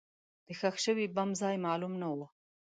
د 0.45 0.47
ښخ 0.59 0.75
شوي 0.85 1.05
بم 1.15 1.29
ځای 1.41 1.55
معلوم 1.65 1.93
نه 2.01 2.07
و. 2.17 2.19